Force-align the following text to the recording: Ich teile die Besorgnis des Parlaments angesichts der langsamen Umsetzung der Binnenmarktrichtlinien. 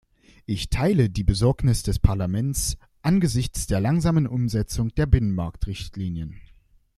Ich 0.47 0.71
teile 0.71 1.11
die 1.11 1.23
Besorgnis 1.23 1.83
des 1.83 1.99
Parlaments 1.99 2.75
angesichts 3.03 3.67
der 3.67 3.79
langsamen 3.79 4.25
Umsetzung 4.25 4.89
der 4.95 5.05
Binnenmarktrichtlinien. 5.05 6.39